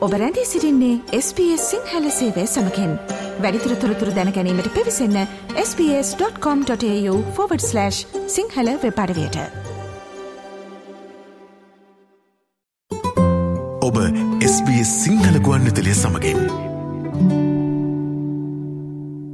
[0.00, 2.98] ඔබ රැඳී සිරින්නේ SBS සිංහල සේවය සමකෙන්.
[3.40, 5.26] වැඩිතුර තොරතුර දැනැනීමට පිවිසන්න
[5.56, 7.90] ps.com.ta/
[8.26, 9.36] සිංහල වෙපඩවයට
[13.82, 13.96] ඔබ
[14.46, 16.38] SBS සිංහල ගුවන්විතලය සමඟින්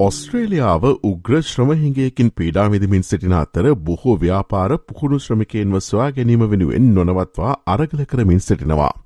[0.00, 7.56] ඔස්ට්‍රේලියාව උග්‍ර ශ්‍රමහිගයකින් පීඩා විදිමින් සිටින අතර බොහෝ ව්‍යාපාර පුහුණු ශ්‍රමිකයෙන් වස්වා ගැනීම වෙනුවෙන් නොනවත්වා
[7.66, 9.05] අරගල කරමින් සිටිනවා.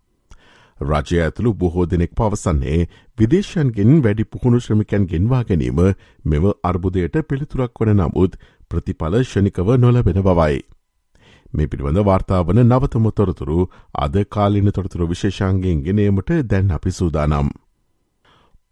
[0.83, 2.81] රජය ඇතුළු බොහෝ දෙනෙක් පවසන්නේ
[3.19, 5.81] විදේශයන්ගෙන් වැඩි පුහුණු ශ්‍රමිකැන් ගෙන්වා ගැනීම
[6.25, 8.37] මෙම අර්බුදයට පිළිතුරක් වන නමුත්
[8.71, 10.61] ප්‍රතිඵල ෂණිකව නොලබෙන බවයි.
[11.53, 13.59] මේ පිළිබඳ වාර්තාාවන නවතම තොරතුරු
[13.99, 17.51] අද කාලින තොරතුරු විශේෂන්ගෙන් ගෙනීමට දැන් අපි සූදානම්.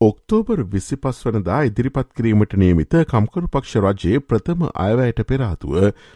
[0.01, 5.73] ඔක්තෝබර් විසි පස් වනදා ඉදිරිපත් කිරීමට නේමිත කම්කරු පක්ෂ රජයේ ප්‍රථම අයවැයට පෙරාතුව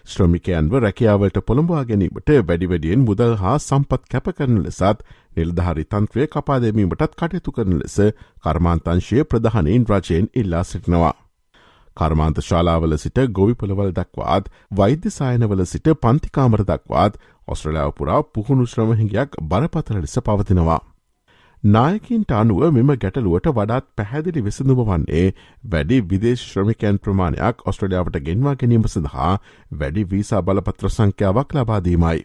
[0.06, 5.02] ශ්‍රමිකයන්ව රැකියාවට පොළඹවා ගැනීමට වැඩිවැඩියෙන් මුදල් හා සම්පත් කැප කරන ලෙසත්
[5.36, 7.98] නිල්ධහරි තන්ත්‍රය කපාදැමීමටත් කටයුතු කරන ලෙස
[8.44, 11.12] කර්මාන්තංශය ප්‍රධානයෙන් රජයෙන් ඉල්ලා සිටිනවා.
[11.96, 20.00] කර්මාන්ත ශාලාවල සිට ගොවිපොළවල් දක්වාත් වෛද්‍ය සායනවල සිට පන්තිකාමර දක්වාත් ඔස්ට්‍රලයාාව පුරා පුහුණු ශ්‍රමහිගයක් බරපතල
[20.00, 20.80] ලෙස පවතිනවා.
[21.64, 25.26] නායකින්ට අනුව මෙම ගැටලුවට වඩාත් පැහැදිලි විසඳුම වන්නේ
[25.64, 29.28] වැඩි විදේශ ශ්‍රමිකයන් ප්‍රමාණයක් ඔස්ට්‍රලියාවට ගෙන්වා ගැනීම සඳහා
[29.80, 32.24] වැඩි වීසා බලපත්‍ර සංඛ්‍යාවක් ලබාදීමයි.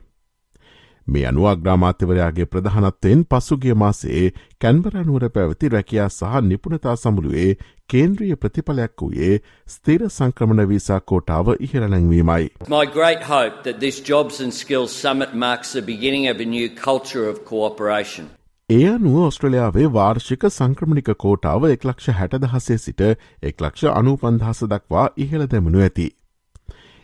[1.07, 4.23] මේ අනුව අග්‍රාමාත්‍යවරයාගේ ප්‍රධානත්වයෙන් පසුගිය මාසේ
[4.61, 7.51] කැන්බරනුවර පැවති රැකයා සහ නිපුණතා සමුළුවේ
[7.89, 12.49] කේන්ද්‍රිය ප්‍රතිඵලයක් වූයේ ස්තීර සංක්‍රමණ වීසා කෝටාව ඉහරලැංවීමයි.
[12.69, 16.67] My great hope that this Jobs and Skills Summit marks the beginning of a new
[16.81, 18.33] culture of cooperation.
[18.69, 23.03] ඒ අනුව ඔස්ට්‍රලයාාවේ වාර්ෂික සංක්‍රමණික කෝටාව එක්ලක්ෂ හැටදහසේ සිට
[23.43, 26.07] එක්ලක්ෂ අනූපන්දහස දක්වා ඉහළ දැමනු ඇති.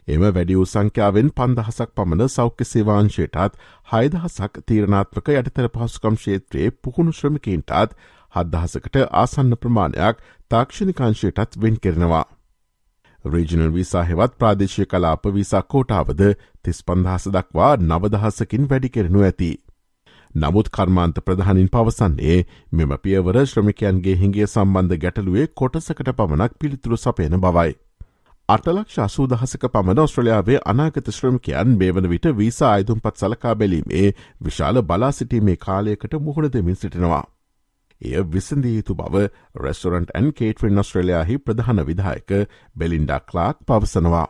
[0.08, 7.98] එම වැඩි වූ සංඛ්‍යාවෙන් පන්දහසක් පමණ සෞඛ්‍ය සේවාංශයටත් හයිදහසක් තීරණාත්මක යටතර පහසුකම් ක්ෂේත්‍රයේ පුහුණු ශ්‍රමිකීන්ටත්
[8.34, 12.26] හදදහසකට ආසන්න ප්‍රමාණයක් තාක්ෂණිකාංශයටත් වෙන් කරනවා.
[13.26, 16.30] රීජනල් විසා හෙවත් ප්‍රාදේශය කලාප විසා කෝටාවද
[16.64, 19.56] තිස් පන්දහස දක්වා නවදහසකින් වැඩි කරනු ඇති.
[20.36, 22.38] නමුත් කර්මාන්ත ප්‍රධානින් පවසන්නේ
[22.72, 27.76] මෙම පියවර ශ්‍රමිකයන්ගේ හිගේ සම්බන්ධ ගැටලුවේ කොටසකට පමණක් පිළිතුරු සපයන බවයි.
[28.50, 34.08] අටලක්ෂ අසූදහසක පමණ ඔස්ට්‍රලයාාවේ අනාගත ශ්‍රමිකයන් බේවන විට වීසා අයුතුම් පත් සලකා බැලීමේ
[34.42, 37.24] විශාල බලා සිටීමේ කාලයකට මුහුණ දෙමින් සිටිනවා.
[38.02, 39.28] එය විසඳිය යුතු බව
[39.58, 42.34] රෙස්ටරන්ට් ඇන් කේට්‍රින් ඔස්ට්‍රලයාහි ප්‍රධාන විදායක
[42.76, 44.28] බෙලින්ඩා ක්ලාක් පවසනවා.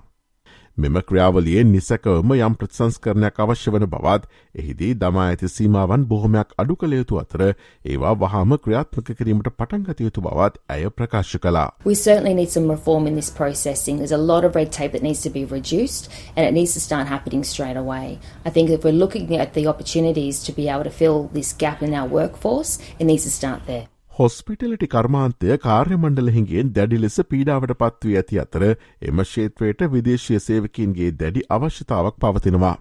[0.77, 4.23] මෙම ක්‍රියාවලියෙන් නිසැකවම යම් ප්‍රත්සංස්කරණයක් අවශ්‍ය වන බවත්
[4.61, 7.43] එහිදී දමා ඇති සීමාවන් බොහොමයක් අඩු කළ යුතු අතර
[7.85, 11.69] ඒවා වහාම ක්‍රියාත්මක කිරීමට පටන්ගත යුතු බවත් ඇය ප්‍රකාශ කලා.
[11.85, 14.01] We certainly need some reform in this processing.
[14.01, 16.85] There's a lot of red tape that needs to be reduced and it needs to
[16.89, 18.17] start happening straight away.
[18.43, 21.83] I think if we're looking at the opportunities to be able to fill this gap
[21.83, 23.92] in our workforce, it needs to start there.
[24.13, 28.65] හොස්පිටලිටි කර්මාන්තය කාර්යමණ්ඩලහිගෙන් දැඩි ලෙස පීඩාවට පත්වී ඇති අතර
[29.03, 32.75] එම ශේත්‍රයට විදේශය සේවකින්ගේ දැඩි අවශ්‍යතාවක් පවතිනවා.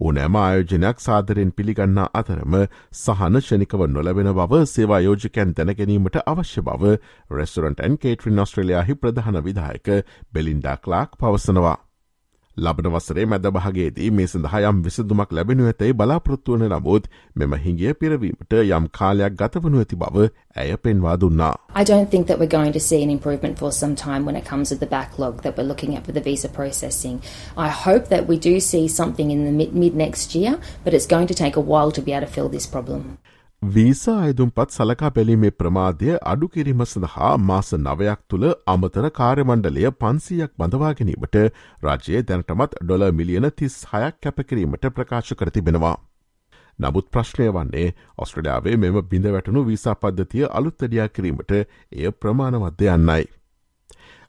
[0.00, 2.58] ඕනෑම ආයෝජනයක් සාදරෙන් පිළිගන්නා අතරම
[2.96, 6.96] සහන ෂණිකව නොලබෙන බව සේවායෝජකයන් දැනගැනීමට අවශ්‍ය බව
[7.32, 9.94] රෙස්ටරන්ටන් කේට්‍රින් ඔස්ට්‍රලයාහි ප්‍රධාන විදායක
[10.30, 11.78] බෙලින්ඩා ක්ලාක් පවසනවා.
[12.60, 18.56] ලබන වසරේ මැද භාගේදී මේ සඳහා යම් විසඳුමක් ලැබෙනු ඇතැයි බලාපොරොත්තුවන නමුත් මෙම හිංගිය පිරවීමට
[18.60, 20.26] යම් කාලයක් ගතවනු ඇති බව
[20.56, 21.54] ඇය පෙන්වා දුන්නා.
[21.74, 24.46] I don't think that we're going to see an improvement for some time when it
[24.50, 27.18] comes to the backlog that we're looking at for the visa processing.
[27.56, 30.54] I hope that we do see something in the mid, mid next year,
[30.84, 33.18] but it's going to take a while to be able to fill this problem.
[33.62, 41.36] Visa අයදුම්පත් සලකා බැලීමේ ප්‍රමාදය අඩු කිරීම සඳහා මාස නවයක් තුළ අමතර කාර්යමණ්ඩලය පන්සීයක් බඳවාගැනීමට
[41.82, 45.96] රජයේ දැනටමත් ඩොල මිලියන තිස් හයක් කැපකිරීමට ප්‍රකාශ කර තිබෙනවා.
[46.78, 47.86] නමුත් ප්‍රශ්නය වන්නේ
[48.18, 53.24] ඔස්ට්‍රඩාවේ මෙම බිඳ වැටනු වීසා පද්ධතිය අලුත්තඩියා කිරීමට එය ප්‍රමාණවද්ද යන්නයි.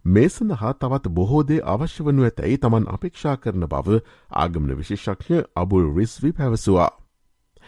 [0.05, 4.01] මේ සඳහා තවත් බොහෝදේ අවශ්‍ය වනු ඇතැයි තමන් අපේක්ෂා කරන බව
[4.37, 6.91] ආගමන විශේෂක්ෂ අබුල් රිස්වි පැවසවා.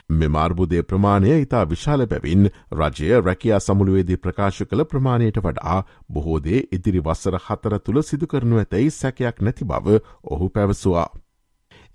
[0.09, 5.77] මෙම අර්බුදය ප්‍රමාණය ඉතා විශාල බැවින් රජය රැකයා සමුළුවේදී ප්‍රකාශ කළ ප්‍රමාණයට වඩා
[6.09, 11.07] බොහෝදේ ඉදිරි වස්සර හතර තුළ සිදුකරනු ඇතැයි සැකයක් නැති බව ඔහු පැවසවා.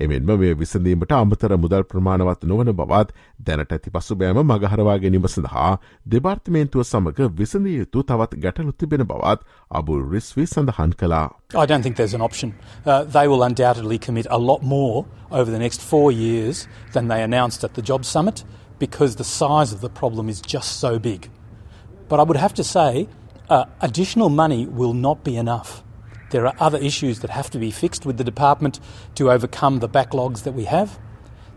[0.00, 3.14] එමෙන්ම මේ විසඳීමට අමතර මුදල් ප්‍රමාණවත් නොවන බවත්
[3.46, 5.70] දැනට ඇති පසුබෑම මගහරවා ගැනීම සඳහා
[6.14, 11.24] දෙපාර්තමේන්තුව සමඟ විසඳිය යුතු තවත් ගැටලු තිබෙන බවත් අබුල් රිස්වි සඳහන් කළා.
[11.54, 12.54] I don't think there's an option.
[12.86, 17.20] Uh, they will undoubtedly commit a lot more over the next four years than they
[17.22, 18.44] announced at the Job Summit
[18.78, 21.28] because the size of the problem is just so big.
[22.08, 23.08] But I would have to say,
[23.50, 25.82] uh, additional money will not be enough.
[26.31, 28.79] There are other issues that have to be fixed with the department
[29.15, 30.89] to overcome the backlogs that we have.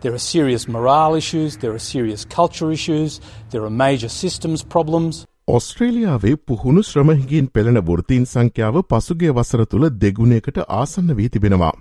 [0.01, 3.21] There are serious morale issues, there are serious culture issues,
[3.51, 5.25] there are major systems problems.
[5.49, 11.73] ඔස්ට්‍රේලියාවේ පුහුණු ශ්‍රමහිගින් පෙළෙන වෘතීන් සංඛ්‍යාව පසුගේ වසර තුළ දෙගුණයකට ආසන්න වී තිබෙනවා.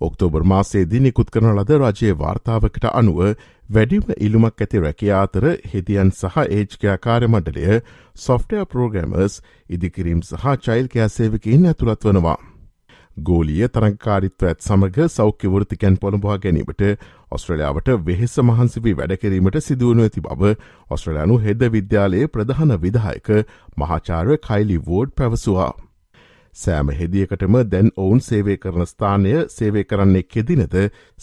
[0.00, 3.20] October මාසේදී නිකුත් කරන ලද රජයේ වාර්තාවකට අනුව
[3.69, 7.77] වැඩිම ඉල්ලුමක් ඇති රැකියා අතර හෙදියන් සහ ඒජ්කයා කාර්යමඩලය
[8.15, 9.37] සොෆ්ටය ප්‍රෝග්‍රමර්ස්
[9.69, 12.37] ඉදිකිරීම් සහ චයිල්කයා සේවකින් ඇතුළත් වනවා.
[13.19, 16.83] ගෝලිය තරංකාරිත්ව ඇත් සමඟ සෞඛ්‍යවෘතිකැන් පොළඹවා ගැනීමට
[17.31, 20.53] ඔස්ට්‍රලයාාවට වෙහෙස මහන්සිවී වැඩකිරීමට සිදුවනු ඇති බව
[20.89, 23.33] ඔස්ට්‍රලයානු හෙද විද්‍යාලයේ ප්‍රධාන විදායක
[23.77, 25.71] මහාචාරය කයිලි වෝඩ් පැවසවා.
[26.53, 30.75] සෑම හෙදියකටම දැන් ඔවුන් සේවය කරන ස්ථානය සේවය කරන්නේ කෙදිනද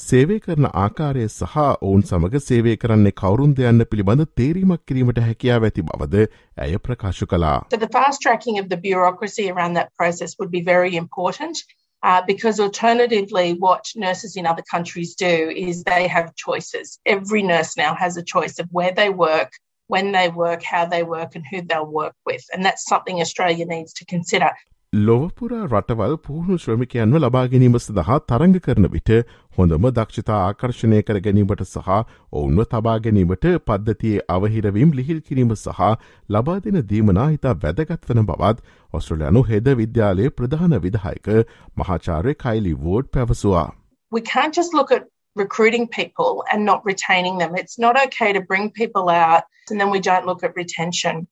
[0.04, 5.84] සේවය කරන ආකාරය සහ ඔවුන් සමඟ සේවය කරන්නේ කවරුන් දෙයන්න පිළිබඳ තේරීමක් කිරීමට හැකියාව ඇති
[5.90, 6.24] බවද
[6.64, 7.52] ඇය ප්‍රකාශ කලා.
[7.70, 11.62] So the fast tracking of the bureaucracy around that process would be very important.
[12.02, 16.98] Uh, because alternatively, what nurses in other countries do is they have choices.
[17.04, 19.52] Every nurse now has a choice of where they work,
[19.88, 22.42] when they work, how they work, and who they'll work with.
[22.54, 24.50] And that's something Australia needs to consider.
[24.92, 29.12] ලොවපුරා රටවල් පුහුණු ශ්‍රමිකයන්ව ලබා ගැනීම සඳහා තරඟ කරන විට
[29.58, 31.90] හොඳම දක්ෂතා ආකර්ශණය කර ගැනීමට සහ
[32.32, 35.86] ඔවුන්ව තබා ගැනීමට පද්ධතියේ අවහිරවීම් ලිහිල් කිරීම සහ
[36.28, 41.34] ලබා දෙන දීමනා ඉතා වැදගත් වන බවත් ඔස්ට්‍රලයානු හෙද විද්‍යාලයේ ප්‍රධාන විදායක
[41.76, 43.66] මහාචාරය කයිලි වෝඩ් පැවසවා.
[44.12, 47.54] We can't just look at recruiting people and not retaining them.
[47.56, 51.28] It's not okay to bring people out and then we don't look at retention.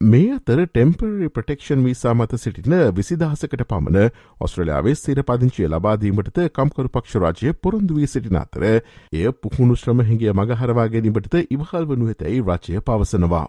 [0.00, 4.10] මේ අතර ටෙම්පරරි ප්‍රටෙක්ෂන් වීසා මත සිටින විසිදහසකට පමණ
[4.40, 10.88] ඔස්ට්‍රලයාාවේ සිර පදිංචිය ලබාදීමටද කම්කරු පක්ෂ රාජය පොරොන්දු වී සිටින අතර එය පුහුණු ශ්‍රමහිගේ මගහරවා
[10.88, 13.48] ගැනීමටද ඉවහල් වනු ඇතැයි රචය පවසනවා.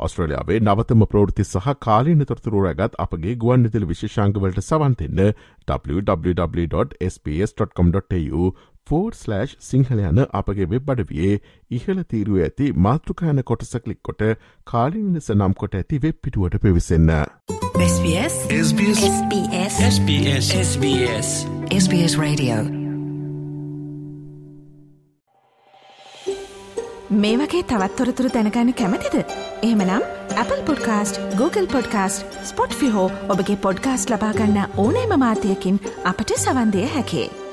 [0.00, 5.32] ඔස්ට්‍රලයාාවේ නවතම ප්‍රෘති සහ කාලීන තොරතුරු රැගත් අපගේ ගුවන්නිතිල විශෂංගවලට සවන්තින්න
[5.68, 8.54] www.sps.com.tu
[8.86, 11.36] ෆෝඩ්/ සිංහල යන අපගේ වෙබ් අඩවියේ
[11.70, 14.24] ඉහළ තීරුව ඇති මාතෘකායන කොටස කලික් කොට
[14.66, 17.12] කාලින් ලෙස නම් කොට ඇති වෙබ් පිටුවට පිවිසන්න.
[17.84, 21.30] SBS SBS SBS SBS SBS
[21.76, 22.58] SBS Radio
[27.14, 29.16] මේ වගේ තවත්තොරතුරු දැනගන්න කැමතිද.
[29.62, 30.04] එහමනම්
[30.36, 32.44] Apple podcast Google podcast
[32.80, 37.43] Spotify ඔබගේ පොඩ්කාස්ට ලබාගන්න ඕනෑ මමාතයකින් අපට සවන්දය හැකේ.